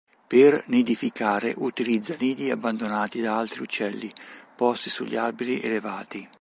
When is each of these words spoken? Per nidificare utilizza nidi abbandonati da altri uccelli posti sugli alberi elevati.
Per 0.25 0.63
nidificare 0.69 1.53
utilizza 1.57 2.15
nidi 2.19 2.49
abbandonati 2.49 3.21
da 3.21 3.37
altri 3.37 3.61
uccelli 3.61 4.11
posti 4.55 4.89
sugli 4.89 5.15
alberi 5.15 5.61
elevati. 5.61 6.27